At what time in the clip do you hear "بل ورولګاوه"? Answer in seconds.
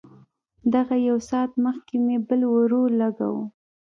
2.27-3.43